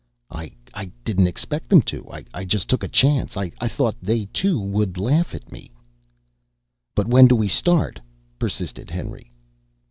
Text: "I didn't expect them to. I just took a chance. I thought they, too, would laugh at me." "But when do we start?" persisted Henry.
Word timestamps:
"I 0.31 0.49
didn't 1.05 1.27
expect 1.27 1.69
them 1.69 1.83
to. 1.83 2.09
I 2.33 2.43
just 2.43 2.67
took 2.67 2.81
a 2.81 2.87
chance. 2.87 3.37
I 3.37 3.49
thought 3.67 3.95
they, 4.01 4.25
too, 4.33 4.59
would 4.59 4.97
laugh 4.97 5.35
at 5.35 5.51
me." 5.51 5.69
"But 6.95 7.07
when 7.07 7.27
do 7.27 7.35
we 7.35 7.47
start?" 7.47 7.99
persisted 8.39 8.89
Henry. 8.89 9.31